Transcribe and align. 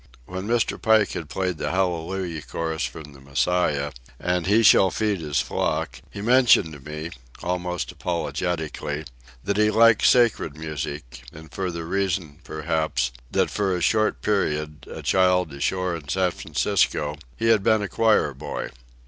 When 0.25 0.47
Mr. 0.47 0.81
Pike 0.81 1.11
had 1.11 1.29
played 1.29 1.59
the 1.59 1.69
"Hallelujah 1.69 2.41
Chorus" 2.41 2.83
from 2.85 3.13
the 3.13 3.21
Messiah, 3.21 3.91
and 4.19 4.47
"He 4.47 4.63
Shall 4.63 4.89
Feed 4.89 5.19
His 5.21 5.41
Flock," 5.41 6.01
he 6.09 6.21
mentioned 6.23 6.73
to 6.73 6.79
me, 6.79 7.11
almost 7.43 7.91
apologetically, 7.91 9.05
that 9.43 9.57
he 9.57 9.69
liked 9.69 10.03
sacred 10.07 10.57
music, 10.57 11.25
and 11.31 11.51
for 11.53 11.69
the 11.69 11.85
reason, 11.85 12.39
perhaps, 12.43 13.11
that 13.29 13.51
for 13.51 13.75
a 13.77 13.81
short 13.81 14.23
period, 14.23 14.87
a 14.89 15.03
child 15.03 15.53
ashore 15.53 15.95
in 15.95 16.07
San 16.09 16.31
Francisco, 16.31 17.15
he 17.37 17.49
had 17.49 17.61
been 17.61 17.83
a 17.83 17.87
choir 17.87 18.33
boy. 18.33 18.71